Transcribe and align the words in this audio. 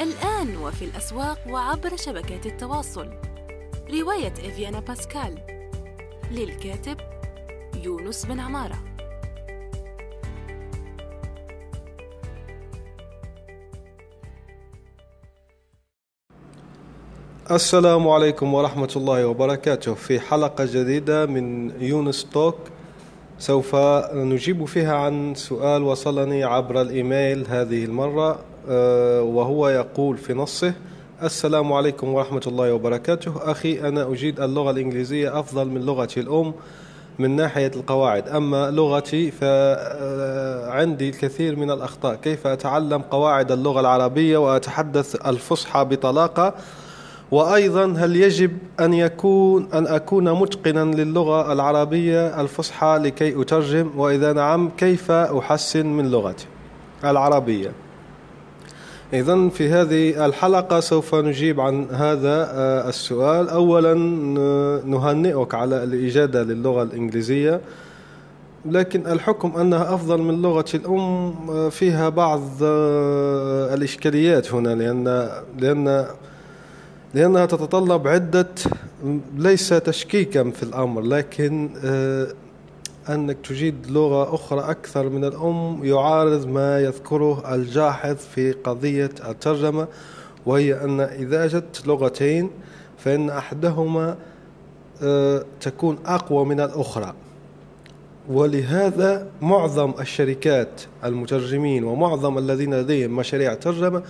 الآن 0.00 0.56
وفي 0.56 0.84
الأسواق 0.84 1.38
وعبر 1.50 1.96
شبكات 1.96 2.46
التواصل. 2.46 3.10
رواية 3.90 4.32
إفيانا 4.32 4.80
باسكال. 4.80 5.38
للكاتب 6.30 6.96
يونس 7.84 8.26
بن 8.26 8.40
عمارة. 8.40 8.78
السلام 17.50 18.08
عليكم 18.08 18.54
ورحمة 18.54 18.92
الله 18.96 19.26
وبركاته. 19.26 19.94
في 19.94 20.20
حلقة 20.20 20.64
جديدة 20.64 21.26
من 21.26 21.70
يونس 21.82 22.26
توك 22.32 22.58
سوف 23.38 23.76
نجيب 24.14 24.64
فيها 24.64 24.96
عن 24.96 25.34
سؤال 25.34 25.82
وصلني 25.82 26.44
عبر 26.44 26.80
الإيميل 26.80 27.46
هذه 27.48 27.84
المرة. 27.84 28.53
وهو 28.68 29.68
يقول 29.68 30.16
في 30.16 30.34
نصه 30.34 30.74
السلام 31.22 31.72
عليكم 31.72 32.14
ورحمة 32.14 32.42
الله 32.46 32.74
وبركاته. 32.74 33.32
أخي 33.50 33.88
أنا 33.88 34.12
أجيد 34.12 34.40
اللغة 34.40 34.70
الإنجليزية 34.70 35.40
أفضل 35.40 35.68
من 35.68 35.80
لغتي 35.80 36.20
الأم 36.20 36.54
من 37.18 37.36
ناحية 37.36 37.70
القواعد. 37.76 38.28
أما 38.28 38.70
لغتي 38.70 39.30
فعندي 39.30 41.08
الكثير 41.08 41.56
من 41.56 41.70
الأخطاء. 41.70 42.14
كيف 42.14 42.46
أتعلم 42.46 43.02
قواعد 43.02 43.52
اللغة 43.52 43.80
العربية 43.80 44.38
وأتحدث 44.38 45.26
الفصحى 45.26 45.84
بطلاقة؟ 45.84 46.54
وأيضا 47.30 47.94
هل 47.98 48.16
يجب 48.16 48.58
أن 48.80 48.94
يكون 48.94 49.68
أن 49.74 49.86
أكون 49.86 50.32
متقنا 50.32 50.94
للغة 50.94 51.52
العربية 51.52 52.40
الفصحى 52.40 53.00
لكي 53.02 53.40
أترجم؟ 53.42 53.90
وإذا 53.96 54.32
نعم 54.32 54.70
كيف 54.76 55.10
أحسن 55.10 55.86
من 55.86 56.10
لغتي 56.10 56.46
العربية؟ 57.04 57.72
إذا 59.14 59.48
في 59.48 59.68
هذه 59.68 60.26
الحلقة 60.26 60.80
سوف 60.80 61.14
نجيب 61.14 61.60
عن 61.60 61.86
هذا 61.90 62.50
آه، 62.50 62.88
السؤال. 62.88 63.48
أولا 63.48 63.94
نهنئك 64.86 65.54
على 65.54 65.84
الإجادة 65.84 66.42
للغة 66.42 66.82
الإنجليزية 66.82 67.60
لكن 68.66 69.06
الحكم 69.06 69.60
أنها 69.60 69.94
أفضل 69.94 70.22
من 70.22 70.42
لغة 70.42 70.64
الأم 70.74 71.34
آه، 71.50 71.68
فيها 71.68 72.08
بعض 72.08 72.42
آه، 72.62 73.74
الإشكاليات 73.74 74.54
هنا 74.54 74.74
لأن 74.74 75.28
لأن 75.58 76.06
لأنها 77.14 77.46
تتطلب 77.46 78.08
عدة 78.08 78.48
ليس 79.36 79.68
تشكيكا 79.68 80.50
في 80.50 80.62
الأمر 80.62 81.02
لكن 81.02 81.70
أنك 83.08 83.36
تجيد 83.44 83.90
لغة 83.90 84.34
أخرى 84.34 84.60
أكثر 84.60 85.08
من 85.08 85.24
الأم 85.24 85.80
يعارض 85.84 86.46
ما 86.46 86.80
يذكره 86.80 87.54
الجاحظ 87.54 88.16
في 88.16 88.52
قضية 88.52 89.10
الترجمة 89.28 89.86
وهي 90.46 90.84
أن 90.84 91.00
إذا 91.00 91.46
جدت 91.46 91.86
لغتين 91.86 92.50
فإن 92.98 93.30
أحدهما 93.30 94.16
آه، 95.02 95.44
تكون 95.60 95.98
أقوى 96.06 96.44
من 96.44 96.60
الأخرى. 96.60 97.14
ولهذا 98.28 99.26
معظم 99.42 99.92
الشركات 100.00 100.82
المترجمين 101.04 101.84
ومعظم 101.84 102.38
الذين 102.38 102.74
لديهم 102.74 103.16
مشاريع 103.16 103.54
ترجمة 103.54 104.02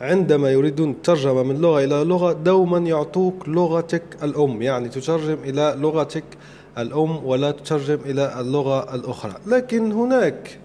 عندما 0.00 0.50
يريدون 0.52 0.90
الترجمة 0.90 1.42
من 1.42 1.60
لغة 1.60 1.84
إلى 1.84 2.04
لغة 2.04 2.32
دوما 2.32 2.78
يعطوك 2.78 3.48
لغتك 3.48 4.02
الأم 4.22 4.62
يعني 4.62 4.88
تترجم 4.88 5.36
إلى 5.44 5.76
لغتك 5.78 6.24
الأم 6.78 7.26
ولا 7.26 7.50
تترجم 7.50 7.98
إلى 8.04 8.40
اللغة 8.40 8.94
الأخرى. 8.94 9.32
لكن 9.46 9.92
هناك 9.92 10.58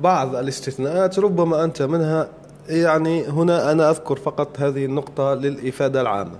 بعض 0.00 0.36
الاستثناءات 0.36 1.18
ربما 1.18 1.64
أنت 1.64 1.82
منها. 1.82 2.28
يعني 2.68 3.26
هنا 3.26 3.72
أنا 3.72 3.90
أذكر 3.90 4.16
فقط 4.16 4.60
هذه 4.60 4.84
النقطة 4.84 5.34
للإفادة 5.34 6.00
العامة. 6.00 6.38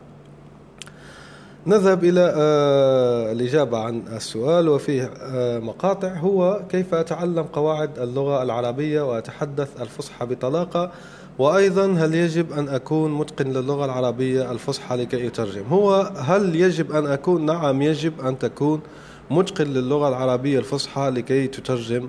نذهب 1.66 2.04
إلى 2.04 2.32
آه، 2.36 3.32
الإجابة 3.32 3.78
عن 3.78 4.02
السؤال 4.16 4.68
وفيه 4.68 5.10
آه، 5.22 5.58
مقاطع. 5.58 6.08
هو 6.08 6.60
كيف 6.68 6.94
أتعلم 6.94 7.42
قواعد 7.42 7.98
اللغة 7.98 8.42
العربية 8.42 9.02
وأتحدث 9.02 9.80
الفصحى 9.80 10.26
بطلاقة؟ 10.26 10.90
وأيضا 11.38 11.86
هل 11.86 12.14
يجب 12.14 12.52
أن 12.52 12.68
أكون 12.68 13.12
متقن 13.12 13.46
للغة 13.52 13.84
العربية 13.84 14.52
الفصحى 14.52 14.96
لكي 14.96 15.26
أترجم؟ 15.26 15.64
هو 15.70 16.12
هل 16.16 16.56
يجب 16.56 16.92
أن 16.92 17.06
أكون؟ 17.06 17.46
نعم 17.46 17.82
يجب 17.82 18.20
أن 18.20 18.38
تكون. 18.38 18.80
متقن 19.32 19.66
للغة 19.66 20.08
العربية 20.08 20.58
الفصحى 20.58 21.10
لكي 21.10 21.46
تترجم 21.46 22.08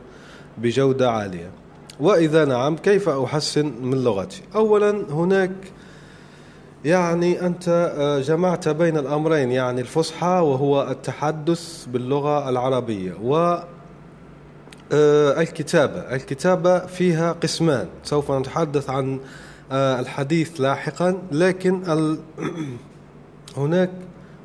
بجودة 0.57 1.11
عالية. 1.11 1.51
وإذا 2.00 2.45
نعم 2.45 2.75
كيف 2.75 3.09
أحسن 3.09 3.73
من 3.81 4.03
لغتي؟ 4.03 4.41
أولا 4.56 4.91
هناك 5.09 5.51
يعني 6.85 7.45
أنت 7.45 7.94
آه، 7.97 8.19
جمعت 8.19 8.69
بين 8.69 8.97
الأمرين 8.97 9.51
يعني 9.51 9.81
الفصحى 9.81 10.28
وهو 10.28 10.91
التحدث 10.91 11.85
باللغة 11.85 12.50
العربية 12.50 13.13
و 13.23 13.35
آه، 14.91 15.41
الكتابة. 15.41 16.00
الكتابة 16.00 16.79
فيها 16.79 17.31
قسمان. 17.31 17.88
سوف 18.03 18.31
نتحدث 18.31 18.89
عن 18.89 19.19
آه، 19.72 20.00
الحديث 20.00 20.62
لاحقا 20.62 21.17
لكن 21.31 21.91
ال... 21.91 22.19
هناك 23.57 23.89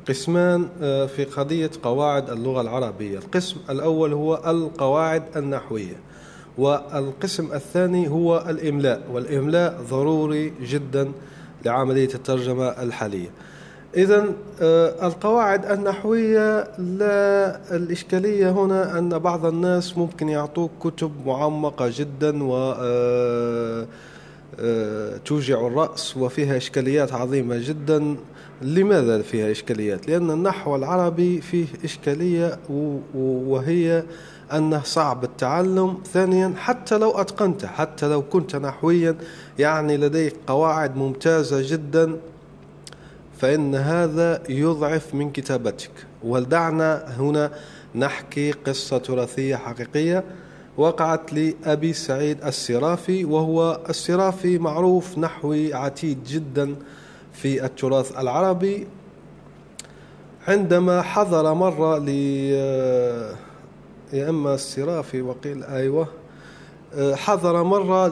قسمان 0.09 0.67
آه، 0.81 1.05
في 1.05 1.23
قضية 1.23 1.71
قواعد 1.83 2.29
اللغة 2.29 2.61
العربية. 2.61 3.17
القسم 3.17 3.55
الأول 3.69 4.13
هو 4.13 4.41
القواعد 4.45 5.23
النحوية 5.35 5.95
والقسم 6.57 7.53
الثاني 7.53 8.07
هو 8.09 8.45
الإملاء. 8.49 9.01
والإملاء 9.13 9.81
ضروري 9.89 10.53
جدا 10.61 11.11
لعملية 11.65 12.09
الترجمة 12.15 12.67
الحالية. 12.67 13.29
إذا 13.97 14.25
آه، 14.61 15.07
القواعد 15.07 15.71
النحوية 15.71 16.67
لا 16.77 17.59
الإشكالية 17.75 18.51
هنا 18.51 18.99
أن 18.99 19.09
بعض 19.19 19.45
الناس 19.45 19.97
ممكن 19.97 20.29
يعطوك 20.29 20.71
كتب 20.79 21.11
معمقة 21.25 21.91
جدا 21.95 22.43
و 22.43 22.75
آه، 22.79 23.85
توجع 25.25 25.67
الرأس 25.67 26.17
وفيها 26.17 26.57
إشكاليات 26.57 27.13
عظيمة 27.13 27.57
جدا. 27.57 28.15
لماذا 28.61 29.21
فيها 29.21 29.51
إشكاليات؟ 29.51 30.07
لأن 30.07 30.31
النحو 30.31 30.75
العربي 30.75 31.41
فيه 31.41 31.65
إشكالية 31.83 32.59
وهي 33.15 34.03
أنه 34.53 34.81
صعب 34.83 35.23
التعلم. 35.23 35.97
ثانيا 36.13 36.53
حتى 36.57 36.97
لو 36.97 37.11
أتقنته 37.11 37.67
حتى 37.67 38.07
لو 38.07 38.21
كنت 38.21 38.55
نحويا 38.55 39.15
يعني 39.59 39.97
لديك 39.97 40.35
قواعد 40.47 40.97
ممتازة 40.97 41.71
جدا 41.71 42.17
فإن 43.37 43.75
هذا 43.75 44.43
يضعف 44.49 45.15
من 45.15 45.31
كتابتك. 45.31 45.91
ولدعنا 46.23 47.15
هنا 47.17 47.51
نحكي 47.95 48.51
قصة 48.51 48.97
تراثية 48.97 49.55
حقيقية. 49.55 50.23
وقعت 50.79 51.33
لأبي 51.33 51.93
سعيد 51.93 52.43
السرافي 52.43 53.25
وهو 53.25 53.81
السرافي 53.89 54.57
معروف 54.57 55.17
نحوي 55.17 55.73
عتيد 55.73 56.23
جدا 56.23 56.75
في 57.33 57.65
التراث 57.65 58.17
العربي. 58.17 58.87
عندما 60.47 61.01
حضر 61.01 61.53
مرة 61.53 61.97
ل 61.97 62.09
يا 64.13 64.29
إما 64.29 64.53
السرافي 64.53 65.21
وقيل 65.21 65.63
أيوة 65.63 66.07
حضر 66.97 67.63
مرة 67.63 68.07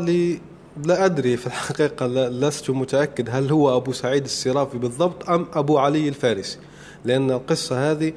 لا 0.85 1.05
أدري 1.05 1.37
في 1.37 1.47
الحقيقة 1.47 2.07
لست 2.27 2.69
متأكد 2.69 3.29
هل 3.31 3.51
هو 3.51 3.77
أبو 3.77 3.91
سعيد 3.91 4.23
السرافي 4.23 4.77
بالضبط 4.77 5.29
أم 5.29 5.45
أبو 5.53 5.77
علي 5.77 6.09
الفارسي 6.09 6.57
لأن 7.05 7.31
القصة 7.31 7.91
هذه 7.91 8.13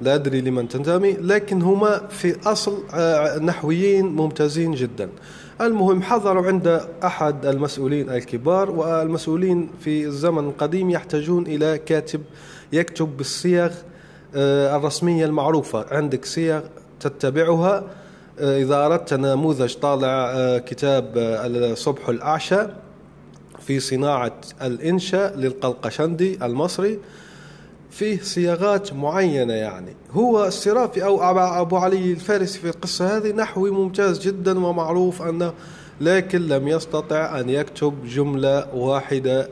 لا 0.00 0.14
أدري 0.14 0.40
لمن 0.40 0.68
تنتمي 0.68 1.12
لكن 1.12 1.62
هما 1.62 2.08
في 2.08 2.36
أصل 2.46 2.82
آه، 2.94 3.38
نحويين 3.38 4.06
ممتازين 4.06 4.72
جدا. 4.72 5.08
المهم 5.60 6.02
حضروا 6.02 6.46
عند 6.46 6.80
أحد 7.04 7.46
المسؤولين 7.46 8.10
الكبار 8.10 8.70
والمسؤولين 8.70 9.70
في 9.80 10.06
الزمن 10.06 10.44
القديم 10.48 10.90
يحتاجون 10.90 11.46
إلى 11.46 11.78
كاتب 11.78 12.22
يكتب 12.72 13.16
بالصيغ 13.16 13.72
آه، 14.34 14.76
الرسمية 14.76 15.24
المعروفة. 15.24 15.86
عندك 15.90 16.24
صيغ 16.24 16.60
تتبعها. 17.00 17.84
آه، 18.38 18.62
إذا 18.62 18.86
أردت 18.86 19.14
نموذج 19.14 19.74
طالع 19.74 20.58
كتاب 20.58 21.12
الصبح 21.16 22.08
الأعشى 22.08 22.60
في 23.66 23.80
صناعة 23.80 24.40
الإنشاء 24.62 25.36
للقلقشندي 25.36 26.44
المصري. 26.46 26.98
فيه 27.94 28.20
صياغات 28.22 28.92
معينة 28.92 29.52
يعني. 29.52 29.96
هو 30.12 30.46
السرافي 30.46 31.04
أو 31.04 31.22
أبو 31.60 31.76
علي 31.76 32.12
الفارسي 32.12 32.58
في 32.58 32.68
القصة 32.68 33.16
هذه 33.16 33.32
نحوي 33.32 33.70
ممتاز 33.70 34.18
جدا 34.18 34.66
ومعروف 34.66 35.22
أنه 35.22 35.52
لكن 36.00 36.48
لم 36.48 36.68
يستطع 36.68 37.40
أن 37.40 37.48
يكتب 37.48 37.94
جملة 38.06 38.74
واحدة 38.74 39.48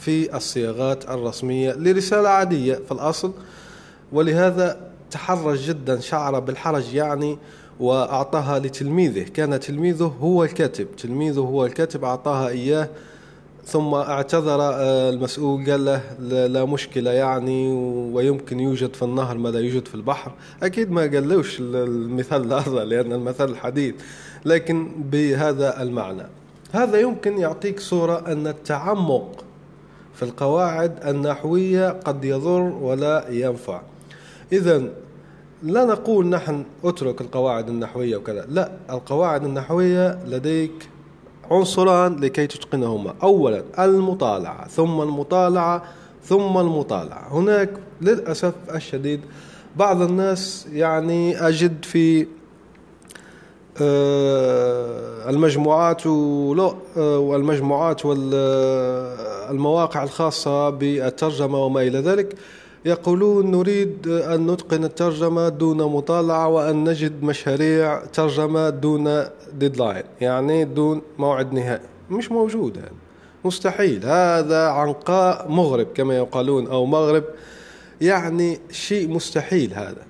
في 0.00 0.36
الصياغات 0.36 1.10
الرسمية 1.10 1.72
لرسالة 1.72 2.28
عادية 2.28 2.74
في 2.74 2.92
الأصل. 2.92 3.32
ولهذا 4.12 4.80
تحرج 5.10 5.58
جدا 5.58 6.00
شعر 6.00 6.38
بالحرج 6.38 6.94
يعني 6.94 7.38
وأعطاها 7.80 8.58
لتلميذه. 8.58 9.22
كان 9.22 9.60
تلميذه 9.60 10.14
هو 10.20 10.44
الكاتب. 10.44 10.96
تلميذه 10.96 11.40
هو 11.40 11.66
الكاتب 11.66 12.04
أعطاها 12.04 12.48
إياه 12.48 12.88
ثم 13.66 13.94
اعتذر 13.94 14.60
آه، 14.60 15.10
المسؤول 15.10 15.70
قال 15.70 15.84
له 15.84 16.46
لا 16.46 16.64
مشكلة 16.64 17.10
يعني 17.10 17.72
ويمكن 18.12 18.60
يوجد 18.60 18.94
في 18.94 19.02
النهر 19.02 19.38
ما 19.38 19.48
لا 19.48 19.60
يوجد 19.60 19.88
في 19.88 19.94
البحر. 19.94 20.32
أكيد 20.62 20.90
ما 20.90 21.02
قالوش 21.02 21.60
المثال 21.60 22.52
هذا 22.52 22.84
لأن 22.84 23.12
المثل 23.12 23.48
الحديث 23.48 23.94
لكن 24.44 24.88
بهذا 25.10 25.82
المعنى. 25.82 26.26
هذا 26.72 27.00
يمكن 27.00 27.38
يعطيك 27.38 27.80
صورة 27.80 28.32
أن 28.32 28.46
التعمق 28.46 29.44
في 30.14 30.22
القواعد 30.22 31.06
النحوية 31.06 31.88
قد 31.90 32.24
يضر 32.24 32.62
ولا 32.62 33.24
ينفع. 33.30 33.80
إذا 34.52 34.82
لا 35.62 35.84
نقول 35.84 36.26
نحن 36.26 36.64
اترك 36.84 37.20
القواعد 37.20 37.68
النحوية 37.68 38.16
وكذا. 38.16 38.46
لا 38.48 38.72
القواعد 38.90 39.44
النحوية 39.44 40.24
لديك 40.26 40.88
عنصران 41.52 42.16
لكي 42.20 42.46
تتقنهما. 42.46 43.14
أولا 43.22 43.62
المطالعة 43.78 44.68
ثم 44.68 45.00
المطالعة 45.00 45.82
ثم 46.24 46.58
المطالعة. 46.58 47.28
هناك 47.30 47.70
للأسف 48.00 48.54
الشديد 48.74 49.20
بعض 49.76 50.02
الناس 50.02 50.66
يعني 50.72 51.48
أجد 51.48 51.84
في 51.84 52.26
آه، 53.80 55.30
المجموعات 55.30 56.06
آه، 56.06 57.18
والمجموعات 57.18 58.06
والمواقع 58.06 60.02
الخاصة 60.02 60.70
بالترجمة 60.70 61.64
وما 61.64 61.82
إلى 61.82 61.98
ذلك. 61.98 62.36
يقولون 62.84 63.50
نريد 63.50 64.08
أن 64.08 64.50
نتقن 64.50 64.84
الترجمة 64.84 65.48
دون 65.48 65.76
مطالعة 65.76 66.48
وأن 66.48 66.88
نجد 66.88 67.22
مشاريع 67.22 68.04
ترجمة 68.04 68.70
دون 68.70 69.24
ديدلاين 69.54 70.02
يعني 70.20 70.64
دون 70.64 71.02
موعد 71.18 71.52
نهائي. 71.52 71.86
مش 72.10 72.32
موجود 72.32 72.78
هذا. 72.78 72.92
مستحيل. 73.44 74.06
هذا 74.06 74.68
عنقاء 74.68 75.50
مغرب 75.50 75.86
كما 75.94 76.16
يقالون 76.16 76.66
أو 76.66 76.86
مغرب 76.86 77.24
يعني 78.00 78.58
شيء 78.70 79.08
مستحيل 79.08 79.74
هذا. 79.74 80.02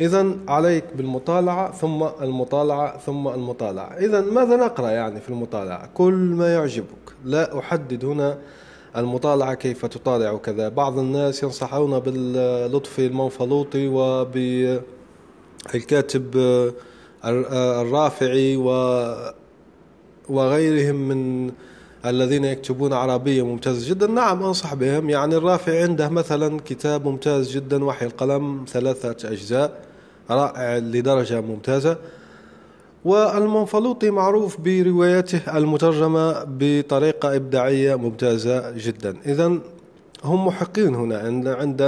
إذا 0.00 0.36
عليك 0.48 0.84
بالمطالعة 0.94 1.72
ثم 1.72 2.02
المطالعة 2.22 2.98
ثم 2.98 3.28
المطالعة. 3.28 3.96
إذا 3.98 4.20
ماذا 4.20 4.56
نقرأ 4.56 4.90
يعني 4.90 5.20
في 5.20 5.28
المطالعة؟ 5.28 5.88
كل 5.94 6.14
ما 6.14 6.54
يعجبك. 6.54 7.14
لا 7.24 7.58
أحدد 7.58 8.04
هنا 8.04 8.38
المطالعة 9.00 9.54
كيف 9.54 9.86
تطالع 9.86 10.30
وكذا. 10.30 10.68
بعض 10.68 10.98
الناس 10.98 11.42
ينصحون 11.42 11.98
باللطفي 11.98 13.06
المنفلوطي 13.06 13.88
وبالكاتب 13.92 14.82
الرافعي 17.24 18.56
وغيرهم 20.28 21.08
من 21.08 21.52
الذين 22.06 22.44
يكتبون 22.44 22.92
عربية 22.92 23.42
ممتاز 23.46 23.88
جدا. 23.88 24.06
نعم 24.06 24.42
أنصح 24.42 24.74
بهم. 24.74 25.10
يعني 25.10 25.36
الرافعي 25.36 25.82
عنده 25.82 26.08
مثلا 26.08 26.60
كتاب 26.64 27.06
ممتاز 27.06 27.50
جدا 27.50 27.84
وحي 27.84 28.06
القلم 28.06 28.64
ثلاثة 28.68 29.28
أجزاء 29.28 29.80
رائع 30.30 30.78
لدرجة 30.78 31.40
ممتازة. 31.40 31.96
والمنفلوطي 33.04 34.10
معروف 34.10 34.60
بروايته 34.60 35.58
المترجمة 35.58 36.44
بطريقة 36.44 37.36
إبداعية 37.36 37.94
ممتازة 37.94 38.70
جدا. 38.70 39.16
إذا 39.26 39.58
هم 40.24 40.46
محقين 40.46 40.94
هنا. 40.94 41.18
عند, 41.18 41.48
عند 41.48 41.82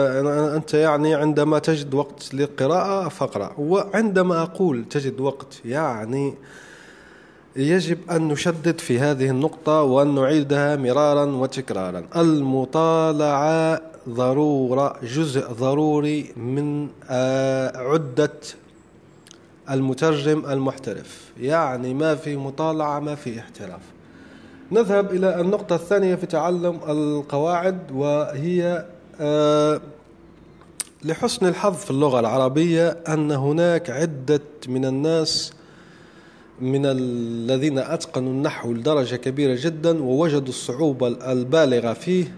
أنت 0.55 0.75
يعني 0.75 1.15
عندما 1.15 1.59
تجد 1.59 1.95
وقت 1.95 2.35
للقراءة 2.35 3.09
فاقرأ. 3.09 3.53
وعندما 3.59 4.43
أقول 4.43 4.85
تجد 4.91 5.21
وقت 5.21 5.61
يعني 5.65 6.35
يجب 7.57 7.99
أن 8.11 8.29
نشدد 8.29 8.79
في 8.79 8.99
هذه 8.99 9.31
النقطة 9.31 9.83
وأن 9.83 10.15
نعيدها 10.15 10.77
مرارا 10.77 11.25
وتكرارا. 11.25 12.05
المطالعة 12.17 13.81
ضرورة 14.09 14.97
جزء 15.03 15.47
ضروري 15.53 16.33
من 16.37 16.89
آه، 17.11 17.77
عدة 17.77 18.33
المترجم 19.71 20.45
المحترف. 20.51 21.33
يعني 21.41 21.95
ما 21.95 22.15
في 22.15 22.37
مطالعة 22.37 23.01
ما 23.01 23.15
في 23.15 23.39
احتراف. 23.39 23.83
نذهب 24.73 25.11
إلى 25.15 25.41
النقطة 25.41 25.75
الثانية 25.75 26.15
في 26.15 26.27
تعلم 26.27 26.81
القواعد 26.89 27.79
وهي 27.93 28.85
آه، 29.21 29.81
لحسن 31.05 31.47
الحظ 31.47 31.77
في 31.77 31.91
اللغة 31.91 32.21
العربية 32.21 32.89
أن 33.09 33.31
هناك 33.31 33.91
عدة 33.91 34.41
من 34.69 34.85
الناس 34.85 35.53
من 36.61 36.87
الذين 36.87 37.79
أتقنوا 37.79 38.33
النحو 38.33 38.73
لدرجة 38.73 39.17
كبيرة 39.17 39.59
جدا 39.61 40.03
ووجدوا 40.03 40.49
الصعوبة 40.49 41.33
البالغة 41.33 41.93
فيه 41.93 42.35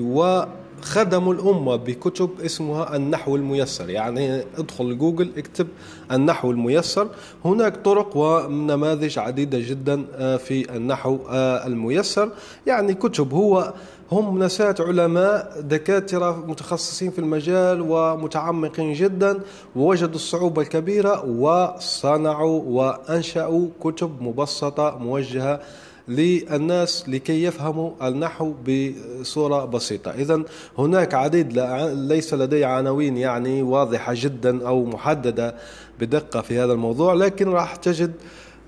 و 0.00 0.44
خدموا 0.82 1.34
الأمة 1.34 1.76
بكتب 1.76 2.30
اسمها 2.44 2.96
النحو 2.96 3.36
الميسر. 3.36 3.90
يعني 3.90 4.42
ادخل 4.58 4.98
جوجل 4.98 5.30
اكتب 5.36 5.68
النحو 6.12 6.50
الميسر. 6.50 7.08
هناك 7.44 7.76
طرق 7.76 8.16
ونماذج 8.16 9.18
عديدة 9.18 9.58
جدا 9.58 10.04
آه، 10.14 10.36
في 10.36 10.76
النحو 10.76 11.18
آه، 11.30 11.66
الميسر. 11.66 12.30
يعني 12.66 12.94
كتب 12.94 13.34
هو 13.34 13.74
هم 14.12 14.42
نسات 14.42 14.80
علماء 14.80 15.60
دكاترة 15.60 16.44
متخصصين 16.46 17.10
في 17.10 17.18
المجال 17.18 17.80
ومتعمقين 17.80 18.92
جدا 18.92 19.38
ووجدوا 19.76 20.14
الصعوبة 20.14 20.62
الكبيرة 20.62 21.24
وصنعوا 21.24 22.62
وأنشأوا 22.66 23.68
كتب 23.80 24.22
مبسطة 24.22 24.98
موجهة 24.98 25.60
للناس 26.08 27.08
لكي 27.08 27.44
يفهموا 27.44 28.08
النحو 28.08 28.54
بصورة 28.68 29.64
بسيطة. 29.64 30.10
إذا 30.10 30.42
هناك 30.78 31.14
عديد 31.14 31.58
ليس 31.92 32.34
لدي 32.34 32.64
عناوين 32.64 33.16
يعني 33.16 33.62
واضحة 33.62 34.12
جدا 34.16 34.68
أو 34.68 34.84
محددة 34.84 35.54
بدقة 36.00 36.40
في 36.40 36.58
هذا 36.58 36.72
الموضوع 36.72 37.14
لكن 37.14 37.48
راح 37.48 37.76
تجد 37.76 38.12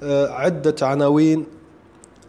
آه، 0.03 0.29
عدة 0.29 0.75
عناوين. 0.83 1.45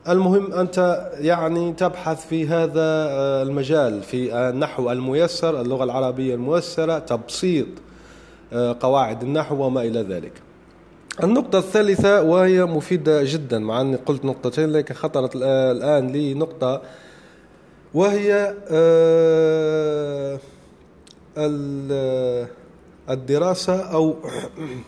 المهم 0.09 0.53
أنت 0.53 1.09
يعني 1.19 1.73
تبحث 1.73 2.27
في 2.27 2.47
هذا 2.47 3.07
آه، 3.09 3.44
المجال 3.44 4.03
في 4.03 4.35
النحو 4.35 4.91
الميسر 4.91 5.61
اللغة 5.61 5.83
العربية 5.83 6.35
الميسرة 6.35 7.00
تبسيط 7.00 7.67
آه، 8.53 8.77
قواعد 8.79 9.23
النحو 9.23 9.63
وما 9.63 9.81
إلى 9.81 10.01
ذلك. 10.01 10.42
النقطة 11.24 11.60
الثالثة 11.60 12.21
وهي 12.21 12.65
مفيدة 12.65 13.24
جدا 13.24 13.60
مع 13.60 13.81
أني 13.81 13.95
قلت 13.95 14.25
نقطتين 14.25 14.69
لكن 14.69 14.94
خطرت 14.94 15.36
الآن 15.36 16.07
لي 16.07 16.33
نقطة 16.33 16.81
وهي 17.94 18.55
آه، 18.67 20.39
الدراسة 23.10 23.82
أو 23.82 24.15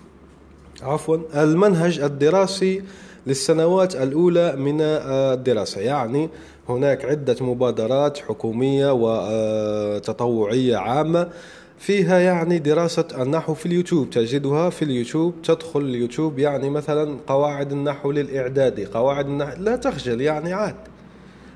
عفوا 0.82 1.18
المنهج 1.44 2.00
الدراسي 2.00 2.84
للسنوات 3.28 3.96
الأولى 3.96 4.56
من 4.56 4.82
الدراسة. 4.82 5.82
يعني 5.82 6.30
هناك 6.70 7.06
عدة 7.06 7.36
مبادرات 7.42 8.18
حكومية 8.18 8.92
وتطوعية 8.94 10.78
عامة 10.78 11.30
فيها 11.78 12.20
يعني 12.20 12.60
دراسة 12.60 13.08
النحو 13.22 13.54
في 13.54 13.66
اليوتيوب. 13.66 14.10
تجدها 14.10 14.70
في 14.70 14.86
اليوتيوب 14.86 15.34
تدخل 15.44 15.82
اليوتيوب 15.82 16.40
يعني 16.40 16.70
مثلا 16.70 17.18
قواعد 17.28 17.72
النحو 17.72 18.12
للإعدادي. 18.12 18.86
قواعد 18.86 19.28
النحو 19.28 19.62
لا 19.62 19.76
تخجل 19.76 20.22
يعني 20.22 20.54
عاد. 20.54 20.76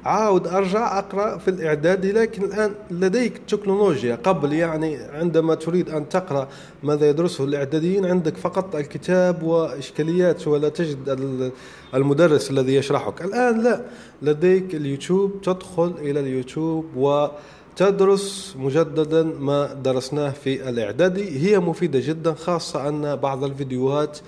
عاود 0.05 0.47
أرجع 0.47 0.99
أقرأ 0.99 1.37
في 1.37 1.47
الإعدادي 1.47 2.11
لكن 2.11 2.43
الآن 2.43 2.71
لديك 2.91 3.37
تكنولوجيا. 3.47 4.15
قبل 4.15 4.53
يعني 4.53 4.97
عندما 4.97 5.55
تريد 5.55 5.89
أن 5.89 6.09
تقرأ 6.09 6.47
ماذا 6.83 7.09
يدرسه 7.09 7.43
الإعداديين 7.43 8.05
عندك 8.05 8.37
فقط 8.37 8.75
الكتاب 8.75 9.43
وإشكاليات 9.43 10.47
ولا 10.47 10.69
تجد 10.69 11.51
المدرس 11.93 12.51
الذي 12.51 12.75
يشرحك. 12.75 13.21
الآن 13.21 13.63
لا 13.63 13.81
لديك 14.21 14.75
اليوتيوب. 14.75 15.41
تدخل 15.41 15.93
إلى 16.01 16.19
اليوتيوب 16.19 16.85
و 16.95 17.27
تدرس 17.75 18.55
مجددا 18.59 19.23
ما 19.23 19.73
درسناه 19.73 20.29
في 20.29 20.69
الإعدادي 20.69 21.49
هي 21.49 21.59
مفيدة 21.59 21.99
جدا 22.03 22.33
خاصة 22.33 22.89
أن 22.89 23.15
بعض 23.15 23.43
الفيديوهات 23.43 24.19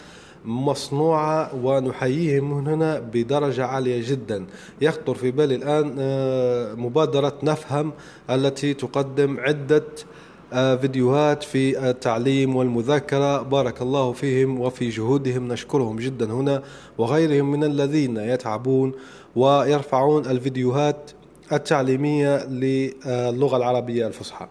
مصنوعة 0.45 1.55
ونحييهم 1.63 2.67
هنا 2.67 3.00
بدرجة 3.00 3.65
عالية 3.65 4.10
جدا. 4.12 4.45
يخطر 4.81 5.15
في 5.15 5.31
بالي 5.31 5.55
الآن 5.55 5.95
آه، 6.00 6.74
مبادرة 6.74 7.33
نفهم 7.43 7.91
التي 8.29 8.74
تقدم 8.74 9.39
عدة 9.39 9.83
آه، 10.53 10.75
فيديوهات 10.75 11.43
في 11.43 11.89
التعليم 11.89 12.55
والمذاكرة. 12.55 13.41
بارك 13.41 13.81
الله 13.81 14.12
فيهم 14.12 14.60
وفي 14.60 14.89
جهودهم. 14.89 15.48
نشكرهم 15.48 16.00
جدا 16.00 16.31
هنا 16.33 16.63
وغيرهم 16.98 17.51
من 17.51 17.63
الذين 17.63 18.17
يتعبون 18.17 18.91
ويرفعون 19.36 20.25
الفيديوهات 20.25 21.12
التعليمية 21.53 22.46
للغة 22.46 23.58
العربية 23.58 24.08
الفصحى. 24.08 24.48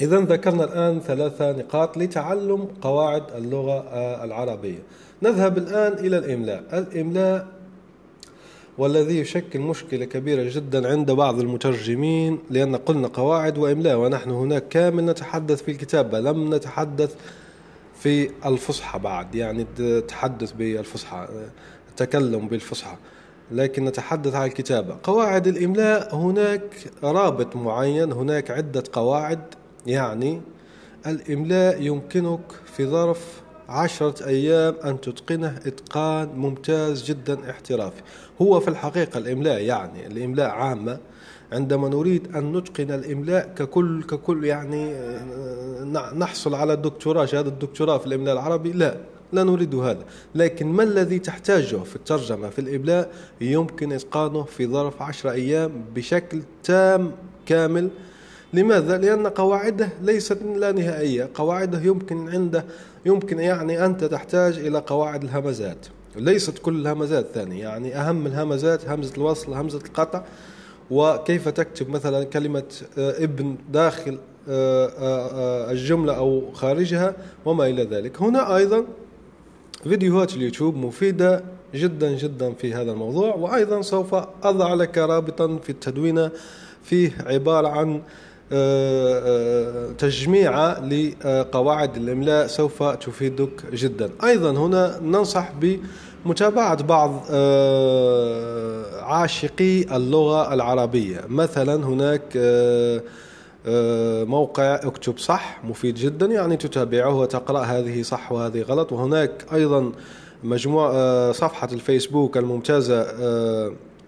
إذا 0.00 0.20
ذكرنا 0.20 0.64
الآن 0.64 1.00
ثلاثة 1.00 1.52
نقاط 1.52 1.98
لتعلم 1.98 2.68
قواعد 2.82 3.22
اللغة 3.36 3.78
العربية. 4.24 4.78
نذهب 5.22 5.58
الآن 5.58 5.92
إلى 5.92 6.18
الإملاء. 6.18 6.64
الإملاء 6.72 7.46
والذي 8.78 9.18
يشكل 9.18 9.58
مشكلة 9.58 10.04
كبيرة 10.04 10.50
جدا 10.50 10.88
عند 10.88 11.10
بعض 11.10 11.40
المترجمين 11.40 12.38
لأن 12.50 12.76
قلنا 12.76 13.08
قواعد 13.08 13.58
وإملاء 13.58 13.96
ونحن 13.98 14.30
هناك 14.30 14.68
كامل 14.68 15.04
نتحدث 15.04 15.62
في 15.62 15.70
الكتابة 15.70 16.20
لم 16.20 16.54
نتحدث 16.54 17.14
في 18.00 18.30
الفصحى 18.46 18.98
بعد 18.98 19.34
يعني 19.34 19.66
التحدث 19.80 20.52
بالفصحى 20.52 21.28
التكلم 21.90 22.48
بالفصحى. 22.48 22.96
لكن 23.50 23.84
نتحدث 23.84 24.34
عن 24.34 24.46
الكتابة. 24.46 24.96
قواعد 25.02 25.46
الإملاء 25.46 26.14
هناك 26.14 26.74
رابط 27.02 27.56
معين 27.56 28.12
هناك 28.12 28.50
عدة 28.50 28.82
قواعد. 28.92 29.40
يعني 29.86 30.40
الإملاء 31.06 31.82
يمكنك 31.82 32.40
في 32.76 32.86
ظرف 32.86 33.42
عشرة 33.68 34.26
أيام 34.26 34.74
أن 34.84 35.00
تتقنه 35.00 35.60
إتقان 35.66 36.28
ممتاز 36.28 37.04
جدا 37.04 37.50
احترافي. 37.50 38.02
هو 38.42 38.60
في 38.60 38.68
الحقيقة 38.68 39.18
الإملاء 39.18 39.60
يعني 39.60 40.06
الإملاء 40.06 40.50
عامة. 40.50 40.98
عندما 41.52 41.88
نريد 41.88 42.36
أن 42.36 42.56
نتقن 42.56 42.90
الإملاء 42.90 43.52
ككل 43.56 44.02
ككل 44.02 44.44
يعني 44.44 44.92
نحصل 46.18 46.54
على 46.54 46.72
الدكتوراه. 46.72 47.24
شهادة 47.24 47.48
الدكتوراه 47.48 47.98
في 47.98 48.06
الإملاء 48.06 48.34
العربي؟ 48.34 48.72
لا. 48.72 48.96
لا 49.32 49.44
نريد 49.44 49.74
هذا. 49.74 50.04
لكن 50.34 50.66
ما 50.66 50.82
الذي 50.82 51.18
تحتاجه 51.18 51.76
في 51.76 51.96
الترجمة 51.96 52.50
في 52.50 52.58
الإملاء 52.58 53.10
يمكن 53.40 53.92
إتقانه 53.92 54.42
في 54.42 54.66
ظرف 54.66 55.02
عشر 55.02 55.30
أيام 55.30 55.72
بشكل 55.94 56.42
تام 56.64 57.12
كامل. 57.46 57.88
لماذا؟ 58.52 58.98
لأن 58.98 59.26
قواعده 59.26 59.88
ليست 60.02 60.38
لا 60.42 60.72
نهائية. 60.72 61.30
قواعده 61.34 61.80
يمكن 61.80 62.28
عنده 62.28 62.64
يمكن 63.06 63.38
يعني 63.38 63.84
أنت 63.84 64.04
تحتاج 64.04 64.58
إلى 64.58 64.78
قواعد 64.78 65.22
الهمزات. 65.22 65.86
ليست 66.16 66.58
كل 66.58 66.80
الهمزات 66.80 67.26
ثانية 67.34 67.62
يعني 67.62 67.96
أهم 67.96 68.26
الهمزات 68.26 68.88
همزة 68.88 69.14
الوصل 69.16 69.54
همزة 69.54 69.78
القطع. 69.78 70.22
وكيف 70.90 71.48
تكتب 71.48 71.88
مثلا 71.88 72.24
كلمة 72.24 72.64
آه، 72.98 73.24
ابن 73.24 73.56
داخل 73.72 74.18
آه، 74.48 74.86
آه، 74.98 75.70
الجملة 75.70 76.16
أو 76.16 76.52
خارجها؟ 76.52 77.14
وما 77.44 77.66
إلى 77.66 77.82
ذلك. 77.82 78.22
هنا 78.22 78.56
أيضا 78.56 78.84
فيديوهات 79.88 80.34
اليوتيوب 80.34 80.76
مفيدة 80.76 81.44
جدا 81.74 82.10
جدا 82.12 82.52
في 82.52 82.74
هذا 82.74 82.92
الموضوع 82.92 83.34
وأيضا 83.34 83.82
سوف 83.82 84.14
أضع 84.42 84.74
لك 84.74 84.98
رابطا 84.98 85.58
في 85.62 85.70
التدوينة 85.70 86.30
فيه 86.82 87.12
عبارة 87.26 87.68
عن 87.68 88.02
تجميع 89.98 90.78
لقواعد 90.78 91.96
الإملاء 91.96 92.46
سوف 92.46 92.82
تفيدك 92.82 93.72
جدا. 93.72 94.10
أيضا 94.24 94.50
هنا 94.50 95.00
ننصح 95.02 95.52
بمتابعة 96.24 96.82
بعض 96.82 97.24
آه، 97.30 99.02
عاشقي 99.02 99.96
اللغة 99.96 100.54
العربية. 100.54 101.20
مثلا 101.28 101.86
هناك 101.86 102.22
آه، 102.36 102.96
آه، 102.96 103.02
موقع 104.24 104.74
اكتب 104.74 105.18
صح 105.18 105.64
مفيد 105.64 105.94
جدا 105.94 106.26
يعني 106.26 106.56
تتابعه 106.56 107.14
وتقرأ 107.14 107.60
هذه 107.60 108.02
صح 108.02 108.32
وهذه 108.32 108.62
غلط. 108.62 108.92
وهناك 108.92 109.46
أيضا 109.52 109.92
مجموعة 110.44 111.32
صفحة 111.32 111.68
الفيسبوك 111.72 112.36
الممتازة 112.36 113.06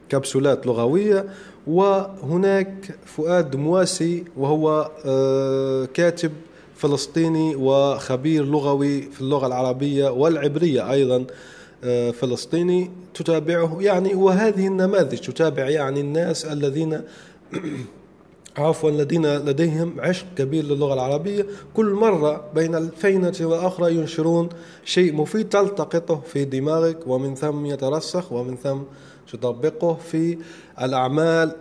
كبسولات 0.08 0.66
لغوية. 0.66 1.26
وهناك 1.68 2.98
فؤاد 3.06 3.56
مواسي 3.56 4.24
وهو 4.36 4.90
آه، 5.04 5.84
كاتب 5.84 6.32
فلسطيني 6.76 7.56
وخبير 7.56 8.44
لغوي 8.44 9.02
في 9.02 9.20
اللغة 9.20 9.46
العربية 9.46 10.08
والعبرية 10.08 10.90
أيضا 10.92 11.24
آه، 11.84 12.10
فلسطيني. 12.10 12.90
تتابعه 13.14 13.76
يعني 13.80 14.14
وهذه 14.14 14.66
النماذج 14.66 15.18
تتابع 15.18 15.68
يعني 15.68 16.00
الناس 16.00 16.44
الذين 16.44 17.00
عفوا 18.60 18.90
الذين 18.90 19.36
لديهم 19.36 19.94
عشق 19.98 20.26
كبير 20.36 20.64
للغة 20.64 20.94
العربية. 20.94 21.46
كل 21.74 21.90
مرة 21.90 22.44
بين 22.54 22.74
الفينة 22.74 23.34
والأخرى 23.40 23.94
ينشرون 23.94 24.48
شيء 24.84 25.14
مفيد 25.14 25.48
تلتقطه 25.48 26.20
في 26.26 26.44
دماغك 26.44 26.98
ومن 27.06 27.34
ثم 27.34 27.66
يترسخ 27.66 28.32
ومن 28.32 28.56
ثم 28.56 28.78
تطبقه 29.32 29.94
في 30.10 30.38
الأعمال 30.82 31.52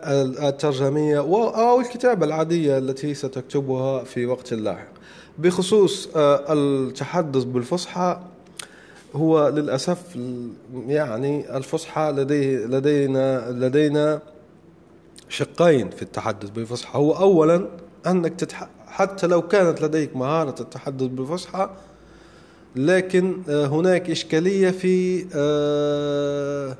الترجمية 0.44 1.20
أو 1.20 1.80
الكتابة 1.80 2.26
العادية 2.26 2.78
التي 2.78 3.14
ستكتبها 3.14 4.04
في 4.04 4.26
وقت 4.26 4.54
لاحق. 4.54 4.88
بخصوص 5.38 6.10
آه، 6.16 6.54
التحدث 6.54 7.44
بالفصحى 7.44 8.20
هو 9.16 9.48
للأسف 9.48 10.18
يعني 10.88 11.58
الفصحى 11.58 12.14
لديه 12.18 12.58
لدينا 12.58 13.52
لدينا 13.52 14.22
شقين 15.30 15.90
في 15.90 16.02
التحدث 16.02 16.50
بالفصحى. 16.50 17.00
هو 17.00 17.12
أولا 17.12 17.68
أنك 18.08 18.36
تتح... 18.36 18.70
حتى 18.88 19.28
لو 19.28 19.42
كانت 19.42 19.82
لديك 19.82 20.16
مهارة 20.16 20.62
التحدث 20.62 21.08
بالفصحى 21.08 21.70
لكن 22.76 23.42
آه، 23.50 23.66
هناك 23.66 24.10
إشكالية 24.10 24.70
في 24.70 25.26
آه، 25.36 26.78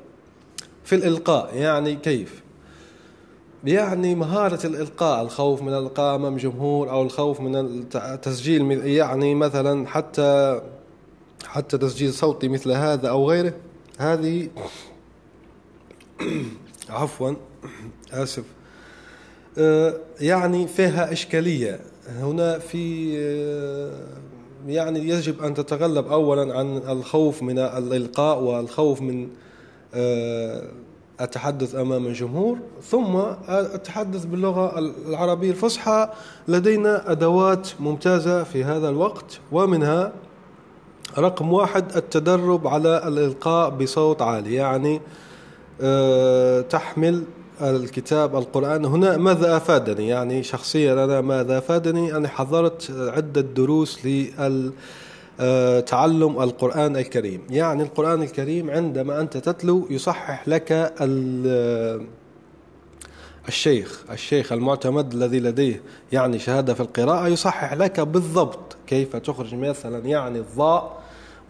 في 0.84 0.94
الإلقاء. 0.94 1.56
يعني 1.56 1.96
كيف؟ 1.96 2.42
يعني 3.64 4.14
مهارة 4.14 4.66
الإلقاء 4.66 5.22
الخوف 5.22 5.62
من 5.62 5.68
الإلقاء 5.68 6.14
أمام 6.14 6.36
جمهور 6.36 6.90
أو 6.90 7.02
الخوف 7.02 7.40
من 7.40 7.56
التسجيل 7.94 8.86
يعني 8.86 9.34
مثلا 9.34 9.86
حتى 9.86 10.60
حتى 11.46 11.78
تسجيل 11.78 12.12
صوتي 12.12 12.48
مثل 12.48 12.70
هذا 12.70 13.08
أو 13.08 13.30
غيره. 13.30 13.54
هذه 13.98 14.48
عفوا 16.90 17.34
آسف. 18.12 18.44
آه، 19.58 19.94
يعني 20.20 20.66
فيها 20.66 21.12
إشكالية. 21.12 21.80
هنا 22.08 22.58
في 22.58 23.14
آه، 23.18 23.92
يعني 24.66 25.08
يجب 25.08 25.42
أن 25.42 25.54
تتغلب 25.54 26.06
أولا 26.06 26.58
عن 26.58 26.76
الخوف 26.76 27.42
من 27.42 27.58
الإلقاء 27.58 28.42
والخوف 28.42 29.02
من 29.02 29.28
آه، 29.94 30.62
أتحدث 31.20 31.74
أمام 31.74 32.06
الجمهور 32.06 32.58
ثم 32.82 33.16
أتحدث 33.48 34.24
باللغة 34.24 34.78
العربية 34.78 35.50
الفصحى. 35.50 36.08
لدينا 36.48 37.12
أدوات 37.12 37.68
ممتازة 37.80 38.42
في 38.44 38.64
هذا 38.64 38.88
الوقت 38.88 39.40
ومنها 39.52 40.12
رقم 41.18 41.52
واحد 41.52 41.96
التدرب 41.96 42.66
على 42.66 43.08
الإلقاء 43.08 43.70
بصوت 43.70 44.22
عالي 44.22 44.54
يعني 44.54 45.00
تحمل 46.62 47.24
الكتاب 47.62 48.36
القرآن. 48.36 48.84
هنا 48.84 49.16
ماذا 49.16 49.56
أفادني؟ 49.56 50.08
يعني 50.08 50.42
شخصيا 50.42 51.04
أنا 51.04 51.20
ماذا 51.20 51.58
أفادني؟ 51.58 52.16
أنا 52.16 52.28
حضرت 52.28 52.90
عدة 52.90 53.40
دروس 53.40 54.06
لل 54.06 54.72
تعلم 55.86 56.42
القرآن 56.42 56.96
الكريم. 56.96 57.40
يعني 57.50 57.82
القرآن 57.82 58.22
الكريم 58.22 58.70
عندما 58.70 59.20
أنت 59.20 59.36
تتلو 59.36 59.86
يصحح 59.90 60.48
لك 60.48 60.92
الشيخ 63.48 64.04
الشيخ 64.10 64.52
المعتمد 64.52 65.12
الذي 65.12 65.40
لديه 65.40 65.82
يعني 66.12 66.38
شهادة 66.38 66.74
في 66.74 66.80
القراءة 66.80 67.28
يصحح 67.28 67.74
لك 67.74 68.00
بالضبط 68.00 68.76
كيف 68.86 69.16
تخرج 69.16 69.54
مثلا 69.54 70.06
يعني 70.06 70.38
الضاء 70.38 70.98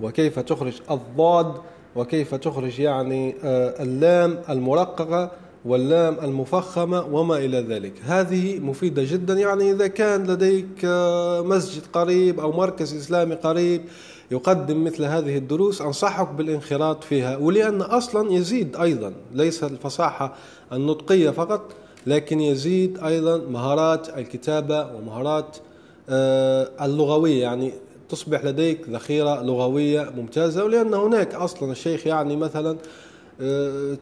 وكيف 0.00 0.38
تخرج 0.38 0.80
الضاد 0.90 1.54
وكيف 1.96 2.34
تخرج 2.34 2.80
يعني 2.80 3.34
آه، 3.44 3.82
اللام 3.82 4.38
المرققة. 4.48 5.30
واللام 5.64 6.16
المفخمة 6.22 7.06
وما 7.12 7.36
إلى 7.36 7.60
ذلك. 7.60 7.92
هذه 8.04 8.58
مفيدة 8.60 9.04
جدا 9.04 9.34
يعني 9.34 9.70
إذا 9.70 9.86
كان 9.86 10.26
لديك 10.26 10.84
آه، 10.84 11.42
مسجد 11.42 11.82
قريب 11.92 12.40
أو 12.40 12.52
مركز 12.52 12.94
إسلامي 12.96 13.34
قريب 13.34 13.82
يقدم 14.30 14.84
مثل 14.84 15.04
هذه 15.04 15.36
الدروس 15.36 15.82
أنصحك 15.82 16.28
بالانخراط 16.28 17.04
فيها. 17.04 17.36
ولأن 17.36 17.82
أصلا 17.82 18.32
يزيد 18.32 18.76
أيضا 18.76 19.12
ليس 19.34 19.64
الفصاحة 19.64 20.34
النطقية 20.72 21.30
فقط 21.30 21.62
لكن 22.06 22.40
يزيد 22.40 22.98
أيضا 22.98 23.36
مهارات 23.36 24.08
الكتابة 24.18 24.94
ومهارات 24.94 25.56
آه، 26.08 26.70
اللغوية. 26.82 27.42
يعني 27.42 27.72
تصبح 28.08 28.44
لديك 28.44 28.88
ذخيرة 28.88 29.42
لغوية 29.42 30.12
ممتازة. 30.16 30.64
ولأن 30.64 30.94
هناك 30.94 31.34
أصلا 31.34 31.72
الشيخ 31.72 32.06
يعني 32.06 32.36
مثلا 32.36 32.76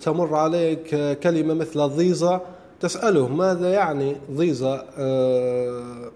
تمر 0.00 0.34
عليك 0.34 1.18
كلمة 1.22 1.54
مثل 1.54 1.80
ضيزة. 1.88 2.40
تسأله 2.80 3.28
ماذا 3.28 3.72
يعني 3.72 4.16
ضيزة؟ 4.32 4.84
آه، 4.98 6.10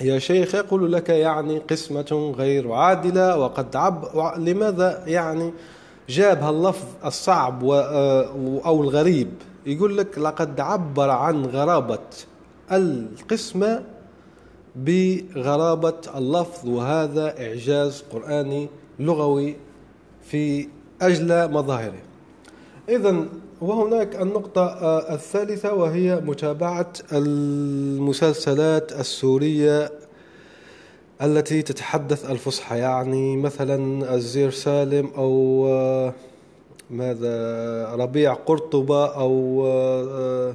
يا 0.00 0.18
شيخ 0.18 0.54
يقول 0.54 0.92
لك 0.92 1.08
يعني 1.08 1.58
قسمة 1.58 2.34
غير 2.38 2.72
عادلة. 2.72 3.38
وقد 3.38 3.76
عب 3.76 4.04
لماذا 4.38 5.02
يعني 5.06 5.52
جاب 6.08 6.42
هاللفظ 6.42 6.84
الصعب 7.04 7.64
آه، 7.64 8.24
أو 8.66 8.82
الغريب؟ 8.82 9.28
يقول 9.66 9.98
لك 9.98 10.18
لقد 10.18 10.60
عبر 10.60 11.10
عن 11.10 11.46
غرابة 11.46 11.98
القسمة 12.72 13.84
بغرابة 14.76 16.00
اللفظ. 16.16 16.68
وهذا 16.68 17.46
إعجاز 17.46 18.04
قرآني 18.12 18.68
لغوي 18.98 19.56
في 20.22 20.68
أجل 21.02 21.52
مظاهره. 21.52 22.05
إذا 22.88 23.24
وهناك 23.60 24.22
النقطة 24.22 24.62
آه، 24.62 25.14
الثالثة 25.14 25.74
وهي 25.74 26.16
متابعة 26.16 26.92
المسلسلات 27.12 28.92
السورية 28.92 29.90
التي 31.22 31.62
تتحدث 31.62 32.30
الفصحى. 32.30 32.78
يعني 32.78 33.36
مثلا 33.36 34.14
الزير 34.14 34.50
سالم 34.50 35.10
أو 35.16 35.66
آه، 35.68 36.14
ماذا 36.90 37.94
ربيع 37.94 38.34
قرطبة 38.34 39.06
أو 39.06 39.66
آه، 39.66 40.54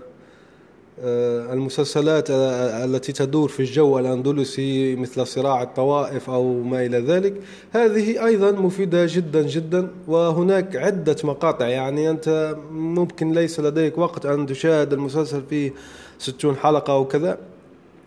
المسلسلات 1.00 2.28
التي 2.30 3.12
تدور 3.12 3.50
في 3.50 3.60
الجو 3.60 4.00
الأندلسي 4.00 4.96
مثل 4.96 5.28
صراع 5.28 5.62
الطوائف 5.62 6.30
أو 6.30 6.64
ما 6.64 6.86
إلى 6.86 7.00
ذلك 7.00 7.42
هذه 7.72 8.26
أيضا 8.26 8.52
مفيدة 8.52 9.06
جدا 9.10 9.42
جدا 9.42 9.88
وهناك 10.08 10.76
عدة 10.76 11.16
مقاطع. 11.24 11.68
يعني 11.68 12.10
أنت 12.10 12.56
ممكن 12.72 13.32
ليس 13.32 13.60
لديك 13.60 13.98
وقت 13.98 14.26
أن 14.26 14.46
تشاهد 14.46 14.94
المسلسل 14.94 15.42
فيه 15.50 15.74
ستون 16.20 16.56
حلقة 16.56 16.94
أو 16.94 17.06
كذا. 17.06 17.38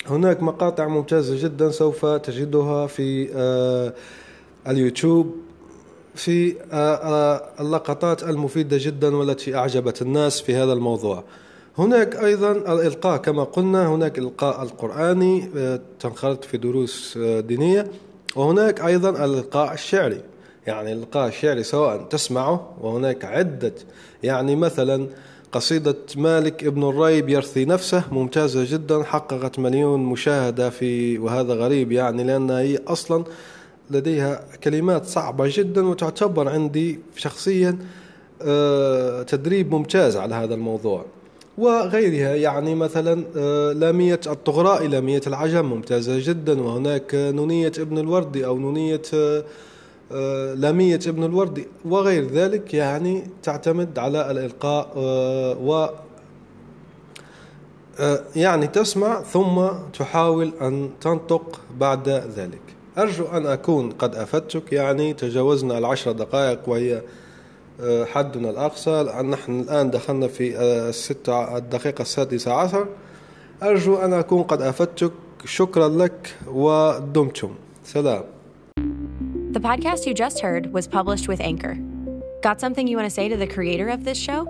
هناك 0.06 0.42
مقاطع 0.42 0.88
ممتازة 0.88 1.42
جدا 1.42 1.70
سوف 1.70 2.06
تجدها 2.06 2.86
في 2.86 3.28
آه، 3.34 3.92
اليوتيوب 4.68 5.36
في 6.14 6.56
آه، 6.72 7.42
اللقطات 7.60 8.22
المفيدة 8.22 8.76
جدا 8.80 9.16
والتي 9.16 9.56
أعجبت 9.56 10.02
الناس 10.02 10.40
في 10.40 10.54
هذا 10.54 10.72
الموضوع. 10.72 11.24
هناك 11.78 12.16
أيضا 12.16 12.52
الإلقاء 12.52 13.16
كما 13.16 13.44
قلنا 13.44 13.88
هناك 13.88 14.18
إلقاء 14.18 14.62
القرآني 14.62 15.50
آه، 15.56 15.80
تنخرط 16.00 16.44
في 16.44 16.56
دروس 16.56 17.18
آه، 17.22 17.40
دينية 17.40 17.86
وهناك 18.36 18.80
أيضا 18.80 19.10
الإلقاء 19.10 19.72
الشعري. 19.72 20.20
يعني 20.66 20.92
الإلقاء 20.92 21.28
الشعري 21.28 21.62
سواء 21.62 22.02
تسمعه 22.02 22.74
وهناك 22.80 23.24
عدة 23.24 23.72
يعني 24.22 24.56
مثلا 24.56 25.06
قصيدة 25.52 25.96
مالك 26.16 26.64
ابن 26.64 26.88
الريب 26.88 27.28
يرثي 27.28 27.64
نفسه 27.64 28.04
ممتازة 28.12 28.64
جدا 28.72 29.02
حققت 29.02 29.58
مليون 29.58 30.00
مشاهدة 30.00 30.70
في 30.70 31.18
وهذا 31.18 31.54
غريب 31.54 31.92
يعني 31.92 32.24
لأنها 32.24 32.60
هي 32.60 32.78
أصلا 32.86 33.24
لديها 33.90 34.44
كلمات 34.64 35.06
صعبة 35.06 35.44
جدا 35.48 35.86
وتعتبر 35.86 36.48
عندي 36.48 37.00
شخصيا 37.16 37.78
آه، 38.42 39.22
تدريب 39.22 39.74
ممتاز 39.74 40.16
على 40.16 40.34
هذا 40.34 40.54
الموضوع. 40.54 41.04
وغيرها. 41.58 42.34
يعني 42.34 42.74
مثلا 42.74 43.24
آه، 43.36 43.72
لامية 43.72 44.20
الطغراء 44.26 44.86
لامية 44.86 45.20
العجم. 45.26 45.64
ممتازة 45.64 46.18
جدا. 46.18 46.62
وهناك 46.62 47.10
نونية 47.14 47.72
ابن 47.78 47.98
الوردي 47.98 48.46
أو 48.46 48.58
نونية 48.58 49.02
آه، 49.14 49.44
آه، 50.12 50.54
لامية 50.54 51.00
ابن 51.06 51.24
الوردي 51.24 51.66
وغير 51.84 52.26
ذلك. 52.26 52.74
يعني 52.74 53.22
تعتمد 53.42 53.98
على 53.98 54.30
الإلقاء 54.30 54.92
و 55.62 55.88
يعني 58.36 58.66
تسمع 58.66 59.22
ثم 59.22 59.68
تحاول 59.98 60.52
أن 60.60 60.90
تنطق 61.00 61.60
بعد 61.78 62.08
ذلك. 62.08 62.60
أرجو 62.98 63.24
أن 63.24 63.46
أكون 63.46 63.90
قد 63.90 64.14
أفدتك. 64.14 64.72
يعني 64.72 65.14
تجاوزنا 65.14 65.78
العشر 65.78 66.12
دقائق 66.12 66.68
وهي 66.68 67.02
حدنا 67.82 68.50
الأقصى 68.50 69.02
نحن 69.24 69.60
الآن 69.60 69.90
دخلنا 69.90 70.28
في 70.28 70.56
آه، 70.56 70.88
الستة 70.88 71.56
الدقيقة 71.56 72.02
السادسة 72.02 72.52
عشر 72.52 72.86
أرجو 73.62 73.96
أن 73.96 74.12
أكون 74.12 74.42
قد 74.42 74.62
أفدتك 74.62 75.12
شكرا 75.44 75.88
لك 75.88 76.36
ودمتم 76.46 77.54
سلام 77.84 78.24
The 79.52 79.60
podcast 79.60 80.04
you 80.06 80.14
just 80.14 80.40
heard 80.40 80.72
was 80.72 80.88
published 80.88 81.28
with 81.28 81.40
Anchor. 81.40 81.76
Got 82.42 82.60
something 82.60 82.88
you 82.88 82.96
want 82.96 83.06
to 83.06 83.14
say 83.20 83.28
to 83.28 83.36
the 83.36 83.46
creator 83.46 83.88
of 83.88 84.02
this 84.04 84.18
show? 84.18 84.40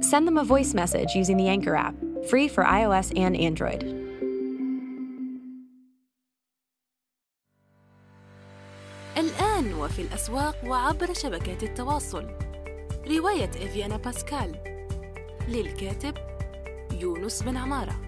Send 0.00 0.24
them 0.28 0.38
a 0.38 0.44
voice 0.44 0.72
message 0.72 1.16
using 1.16 1.36
the 1.36 1.48
Anchor 1.48 1.74
app, 1.74 1.96
free 2.30 2.46
for 2.46 2.62
iOS 2.62 3.12
and 3.18 3.36
Android. 3.36 3.82
الآن 9.16 9.74
وفي 9.74 10.02
الأسواق 10.02 10.56
وعبر 10.66 11.12
شبكات 11.12 11.62
التواصل 11.62 12.26
رواية 13.10 13.50
إفيانا 13.50 13.96
باسكال 13.96 14.56
للكاتب 15.48 16.14
يونس 16.92 17.42
بن 17.42 17.56
عمارة. 17.56 18.05